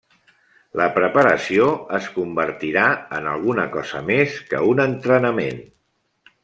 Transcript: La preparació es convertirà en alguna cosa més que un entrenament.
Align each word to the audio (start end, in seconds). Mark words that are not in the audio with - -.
La 0.79 0.85
preparació 0.95 1.67
es 1.99 2.09
convertirà 2.17 2.87
en 3.19 3.31
alguna 3.35 3.67
cosa 3.77 4.05
més 4.13 4.43
que 4.55 4.65
un 4.73 4.87
entrenament. 4.93 5.67